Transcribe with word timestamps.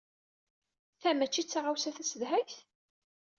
Ta 1.01 1.09
mačči 1.13 1.43
d 1.45 1.47
taɣawsa 1.49 1.91
tasedhayt? 1.95 2.53